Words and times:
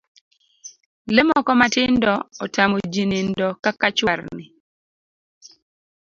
Lee 1.13 1.27
moko 1.29 1.51
matindo 1.61 2.13
otamo 2.43 2.75
jii 2.93 3.09
nindo 3.11 3.47
kaka 3.63 3.87
chwarni 3.97 4.45